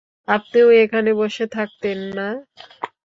আপনিও 0.27 0.67
এখানে 0.83 1.11
বসে 1.13 1.45
থাকতেন 1.55 1.97
না। 2.17 2.27